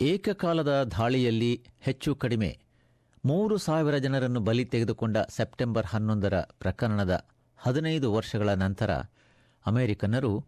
[0.00, 2.58] ಏಕಕಾಲದ ದಾಳಿಯಲ್ಲಿ ಹೆಚ್ಚು ಕಡಿಮೆ
[3.24, 7.26] ಮೂರು ಸಾವಿರ ಜನರನ್ನು ಬಲಿ ತೆಗೆದುಕೊಂಡ ಸೆಪ್ಟೆಂಬರ್ ಹನ್ನೊಂದರ ಪ್ರಕರಣದ
[7.56, 8.90] ಹದಿನೈದು ವರ್ಷಗಳ ನಂತರ
[9.66, 10.46] ಅಮೆರಿಕನ್ನರು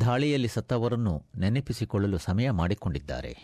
[0.00, 3.38] ದಾಳಿಯಲ್ಲಿ ಸತ್ತವರನ್ನು ನೆನಪಿಸಿಕೊಳ್ಳಲು ಸಮಯ ಮಾಡಿಕೊಂಡಿದ್ದಾರೆ.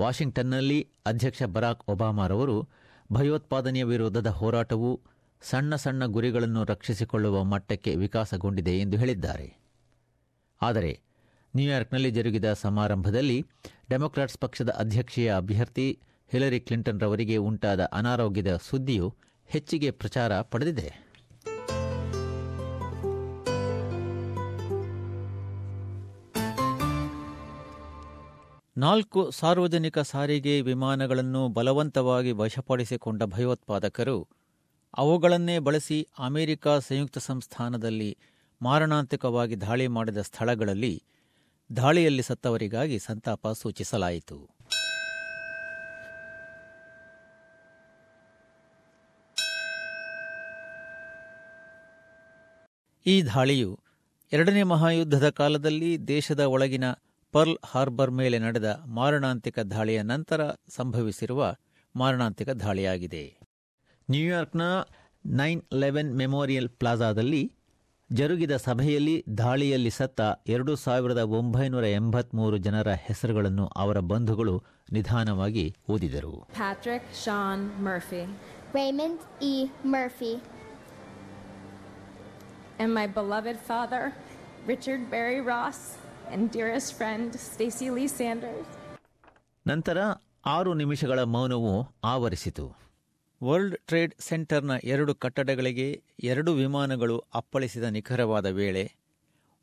[0.00, 2.68] ವಾಷಿಂಗ್ಟನ್ನಲ್ಲಿ ಅಧ್ಯಕ್ಷ ಬರಾಕ್ ಒಬಾಮಾರವರು
[3.12, 5.00] ಭಯೋತ್ಪಾದನೆಯ ವಿರೋಧದ ಹೋರಾಟವು
[5.42, 9.56] ಸಣ್ಣ ಸಣ್ಣ ಗುರಿಗಳನ್ನು ರಕ್ಷಿಸಿಕೊಳ್ಳುವ ಮಟ್ಟಕ್ಕೆ ವಿಕಾಸಗೊಂಡಿದೆ ಎಂದು ಹೇಳಿದ್ದಾರೆ.
[10.62, 11.05] ಆದರೆ
[11.56, 13.46] ನ್ಯೂಯಾರ್ಕ್ನಲ್ಲಿ ಜರುಗಿದ ಸಮಾರಂಭದಲ್ಲಿ
[13.90, 15.98] ಡೆಮೊಕ್ರಾಟ್ಸ್ ಪಕ್ಷದ ಅಧ್ಯಕ್ಷೀಯ ಅಭ್ಯರ್ಥಿ
[16.28, 19.14] ಹಿಲರಿ ಕ್ಲಿಂಟನ್ ರವರಿಗೆ ಉಂಟಾದ ಅನಾರೋಗ್ಯದ ಸುದ್ದಿಯು
[19.46, 21.06] ಹೆಚ್ಚಿಗೆ ಪ್ರಚಾರ ಪಡೆದಿದೆ.
[28.78, 34.28] ನಾಲ್ಕು ಸಾರ್ವಜನಿಕ ಸಾರಿಗೆ ವಿಮಾನಗಳನ್ನು ಬಲವಂತವಾಗಿ ವಶಪಡಿಸಿಕೊಂಡ ಭಯೋತ್ಪಾದಕರು
[34.96, 38.18] ಅವುಗಳನ್ನೇ ಬಳಸಿ ಅಮೆರಿಕ ಸಂಯುಕ್ತ ಸಂಸ್ಥಾನದಲ್ಲಿ
[38.62, 40.94] ಮಾರಣಾಂತಿಕವಾಗಿ ದಾಳಿ ಮಾಡಿದ ಸ್ಥಳಗಳಲ್ಲಿ
[41.70, 44.56] ದಾಳಿಯಲ್ಲಿ ಸತ್ತವರಿಗಾಗಿ ಸಂತಾಪ ಸೂಚಿಸಲಾಯಿತು.
[53.06, 53.80] ಈ ದಾಳಿಯು
[54.32, 56.84] ಎರಡನೇ ಮಹಾಯುದ್ಧದ ಕಾಲದಲ್ಲಿ ದೇಶದ ಒಳಗಿನ
[57.32, 61.54] ಪರ್ಲ್ ಹಾರ್ಬರ್ ಮೇಲೆ ನಡೆದ ಮಾರಣಾಂತಿಕ ದಾಳಿಯ ನಂತರ ಸಂಭವಿಸಿರುವ
[61.96, 63.40] ಮಾರಣಾಂತಿಕ ದಾಳಿಯಾಗಿದೆ.
[64.10, 64.62] ನ್ಯೂಯಾರ್ಕ್ನ
[65.26, 67.52] ನೈನ್ ಲೆವೆನ್ ಮೆಮೋರಿಯಲ್ ಪ್ಲಾಜಾದಲ್ಲಿ
[68.12, 76.48] ಜರುಗಿದ ಸಭೆಯಲ್ಲಿ ದಾಳಿಯಲ್ಲಿ ಸತ್ತ ಎರಡು ಸಾವಿರದ ಒಂಬೈನೂರ ಎಂಬತ್ಮೂರು ಜನರ ಹೆಸರುಗಳನ್ನು ಅವರ ಬಂಧುಗಳು ನಿಧಾನವಾಗಿ ಓದಿದರು.
[76.52, 78.22] Patrick Sean Murphy
[78.74, 80.34] Raymond E Murphy
[82.78, 84.08] and my beloved father
[84.66, 85.98] Richard Berry Ross
[86.32, 88.72] and dearest friend Stacy Lee Sanders
[89.68, 89.98] ನಂತರ
[90.46, 92.85] ಆರು ನಿಮಿಷಗಳ ಮೌನವು ಆವರಿಸಿತು.
[93.42, 98.84] ವರ್ಲ್ಡ್ ಟ್ರೇಡ್ ಸೆಂಟರ್ನ ಎರಡು ಕಟ್ಟಡಗಳಿಗೆ ಎರಡು ವಿಮಾನಗಳು ಅಪ್ಪಳಿಸಿದ ನಿಖರವಾದ ವೇಳೆ,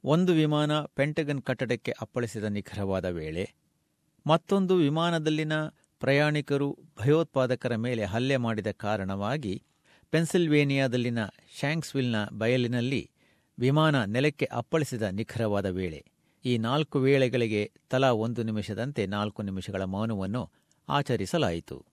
[0.03, 3.55] ಒಂದು ವಿಮಾನ ಪೆಂಟಗನ್ ಕಟ್ಟಡಕ್ಕೆ ಅಪ್ಪಳಿಸಿದ ನಿಖರವಾದ ವೇಳೆ,
[4.27, 5.53] ಮತ್ತೊಂದು ವಿಮಾನದಲ್ಲಿನ
[5.99, 9.63] ಪ್ರಯಾಣಿಕರು ಭಯೋತ್ಪಾದಕರ ಮೇಲೆ ಹಲ್ಲೆ ಮಾಡಿದ ಕಾರಣವಾಗಿ
[10.11, 11.19] ಪೆನ್ಸಿಲ್ವೇನಿಯಾದಲ್ಲಿನ
[11.59, 13.09] ಶ್ಯಾಂಕ್ಸ್ವಿಲ್ನ ಬಯಲಿನಲ್ಲಿ
[13.59, 16.05] ವಿಮಾನ ನೆಲಕ್ಕೆ ಅಪ್ಪಳಿಸಿದ ನಿಖರವಾದ ವೇಳೆ.
[16.45, 20.43] ಈ ನಾಲ್ಕು ವೇಳೆಗಳಿಗೆ ತಲಾ ಒಂದು ನಿಮಿಷದಂತೆ ನಾಲ್ಕು ನಿಮಿಷಗಳ ಮೌನವನ್ನು
[20.89, 21.92] ಆಚರಿಸಲಾಯಿತು.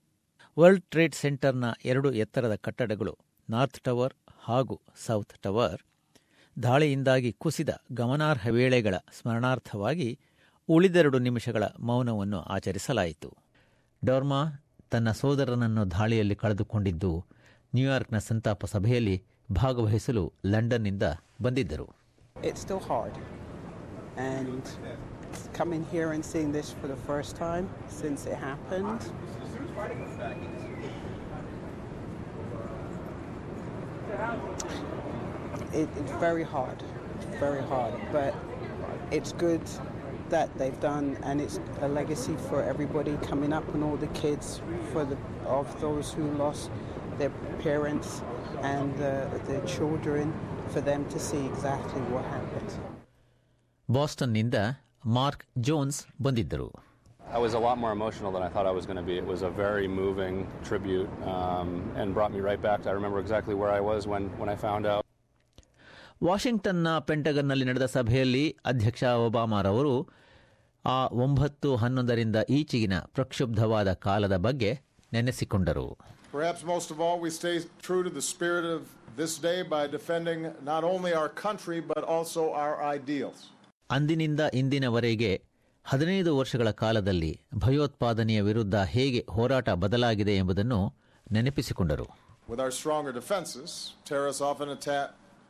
[0.58, 3.18] ವರ್ಲ್ಡ್ ಟ್ರೇಡ್ ಸೆಂಟರ್ನ ಎರಡು ಎತ್ತರದ ಕಟ್ಟಡಗಳು
[3.50, 5.80] ನಾರ್ತ್ ಟವರ್ ಹಾಗೂ ಸೌತ್ ಟವರ್
[6.62, 10.18] ದಾಳಿಯಿಂದಾಗಿ ಕುಸಿದ ಗಮನಾರ್ಹ ವೇಳೆಗಳ ಸ್ಮರಣಾರ್ಥವಾಗಿ
[10.68, 13.36] ಉಳಿದೆರಡು ನಿಮಿಷಗಳ ಮೌನವನ್ನು ಆಚರಿಸಲಾಯಿತು.
[14.04, 14.40] ಡೋರ್ಮಾ
[14.90, 17.24] ತನ್ನ ಸೋದರನನ್ನು ದಾಳಿಯಲ್ಲಿ ಕಳೆದುಕೊಂಡಿದ್ದು
[17.74, 21.02] ನ್ಯೂಯಾರ್ಕ್ನ ಸಂತಾಪ ಸಭೆಯಲ್ಲಿ ಭಾಗವಹಿಸಲು ಲಂಡನ್ನಿಂದ
[21.42, 21.88] ಬಂದಿದ್ದರು.
[25.54, 27.66] Coming here and seeing this for the first time
[28.00, 29.02] since it happened,
[35.73, 36.81] it, it's very hard.
[37.17, 37.93] It's very hard.
[38.11, 38.33] But
[39.11, 39.61] it's good
[40.29, 44.61] that they've done, and it's a legacy for everybody coming up and all the kids
[44.91, 46.71] for the of those who lost
[47.17, 47.29] their
[47.61, 48.21] parents
[48.61, 50.33] and uh, their children
[50.69, 52.71] for them to see exactly what happened.
[53.95, 54.57] ಬಾಸ್ಟನ್ನಿಂದ
[55.17, 56.69] mark Jones ಬಂದಿದ್ದರು
[57.32, 59.16] I was a lot more emotional than I thought I was going to be.
[59.16, 62.82] It was a very moving tribute um, and brought me right back.
[62.82, 65.04] To, I remember exactly where I was when, when I found out.
[66.22, 69.92] ವಾಷಿಂಗ್ಟನ್ನ ಪೆಂಟಗನ್ನಲ್ಲಿ ನಡೆದ ಸಭೆಯಲ್ಲಿ ಅಧ್ಯಕ್ಷ ಒಬಾಮಾರವರು
[70.84, 74.72] ಆ ಒಂಬತ್ತು ಹನ್ನೊಂದರಿಂದ ಈಚೆಗಿನ ಪ್ರಕ್ಷುಬ್ಧವಾದ ಕಾಲದ ಬಗ್ಗೆ
[75.12, 75.86] ನೆನೆಸಿಕೊಂಡರು
[76.34, 77.54] Perhaps most of all, we stay
[77.86, 78.80] true to the spirit of
[79.20, 80.40] this day by defending
[80.72, 83.38] not only our country but also our ideals.
[83.90, 85.32] ಅಂದಿನಿಂದ ಇಂದಿನವರೆಗೆ
[85.86, 87.30] ಹದಿನೈದು ವರ್ಷಗಳ ಕಾಲದಲ್ಲಿ
[87.64, 90.80] ಭಯೋತ್ಪಾದನೆಯ ವಿರುದ್ಧ ಹೇಗೆ ಹೋರಾಟ ಬದಲಾಗಿದೆ ಎಂಬುದನ್ನು
[91.32, 92.06] ನೆನಪಿಸಿಕೊಂಡರು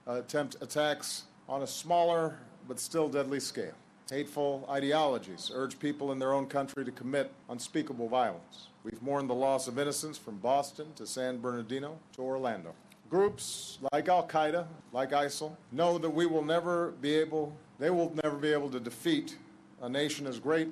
[0.06, 0.22] uh.
[4.10, 8.56] Hateful ideologies urge people in their own country to commit unspeakable violence.
[8.84, 12.72] We've mourned the loss of innocence from Boston to San Bernardino to Orlando.
[13.10, 13.46] Groups
[13.92, 14.62] like Al Qaeda,
[14.92, 17.44] like ISIL, know that we will never be able,
[17.78, 19.28] they will never be able to defeat
[19.80, 20.70] a nation as great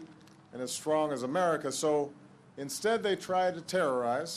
[0.53, 1.69] and as strong as America.
[1.75, 1.91] So
[2.59, 4.35] instead, they try to terrorize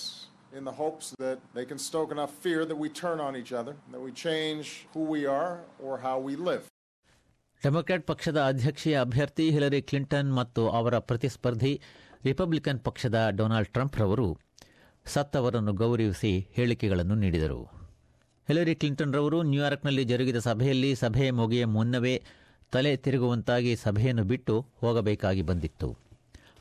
[0.52, 3.74] in the hopes that they can stoke enough fear that we turn on each other,
[3.94, 6.64] that we change who we are or how we live.
[7.62, 11.74] Democrat ಪಕ್ಷದ ಅಧ್ಯಕ್ಷೀಯ ಅಭ್ಯರ್ಥಿ Hillary Clinton ಮತ್ತು ಅವರ ಪ್ರತಿಸ್ಪರ್ಧಿ
[12.26, 14.26] Republican ಪಕ್ಷದ Donald Trump ರವರು
[15.06, 17.60] ಸತ್ತವರನ್ನು ಗೌರವಿಸಿ ಹೇಳಿಕೆಗಳನ್ನು ನೀಡಿದರು
[18.48, 22.16] ಹಿಲರಿ ಕ್ಲಿಂಟನ್ ರವರು ನ್ಯೂಯಾರ್ಕ್ನಲ್ಲಿ ಜರುಗಿದ ಸಭೆಯಲ್ಲಿ ಸಭೆ ಮುಗಿಯ ಮುನ್ನವೇ
[22.74, 25.90] ತಲೆ ತಿರುಗುವಂತಾಗಿ ಸಭೆಯನ್ನು ಬಿಟ್ಟು ಹೋಗಬೇಕಾಗಿ ಬಂದಿತ್ತು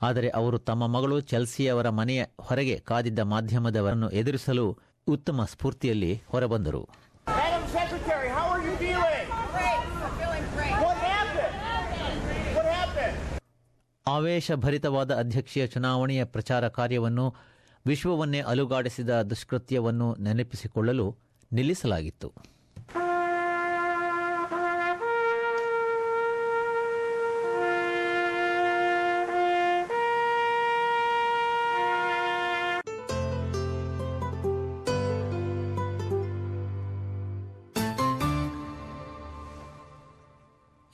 [0.02, 4.66] ಆದರೆ ಅವರು ತಮ್ಮ ಮಗಳು ಚೆಲ್ಸಿಯವರ ಮನೆಯ ಹೊರಗೆ ಕಾದಿದ್ದ ಮಾಧ್ಯಮದವರನ್ನು ಎದುರಿಸಲು
[5.06, 6.82] ಉತ್ತಮ ಸ್ಫೂರ್ತಿಯಲ್ಲಿ ಹೊರಬಂದರು
[7.26, 9.26] Madam Secretary, how are you feeling?
[9.50, 9.76] Great.
[9.98, 10.74] I'm feeling great.
[10.84, 11.56] What happened?
[12.56, 13.18] What happened?
[14.06, 17.26] ಆವೇಶಭರಿತವಾದ ಅಧ್ಯಕ್ಷೀಯ ಚುನಾವಣೆಯ ಪ್ರಚಾರ ಕಾರ್ಯವನ್ನು
[17.84, 21.06] ವಿಶ್ವವನ್ನೇ ಅಲುಗಾಡಿಸಿದ ದುಷ್ಕೃತ್ಯವನ್ನು ನೆನಪಿಸಿಕೊಳ್ಳಲು
[21.50, 22.30] ನಿಲ್ಲಿಸಲಾಗಿತ್ತು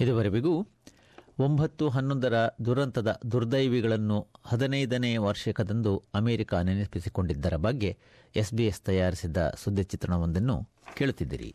[0.01, 0.55] ಇದುವರೆಗೂ
[1.39, 2.35] ಒಂಬತ್ತು ಹನ್ನೊಂದರ
[2.65, 7.99] ದುರಂತದ ದುರ್ದೈವಿಗಳನ್ನು ಹದಿನೈದನೇ ವಾರ್ಷಿಕದಂದು ಅಮೆರಿಕ ನೆನಪಿಸಿಕೊಂಡಿದ್ದರ ಬಗ್ಗೆ
[8.37, 10.57] ಎಸ್ಬಿಎಸ್ ತಯಾರಿಸಿದ ಸುದ್ದಿ ಚಿತ್ರಣವೊಂದನ್ನು
[10.95, 11.55] ಕೇಳುತ್ತಿದ್ದಿರಿ.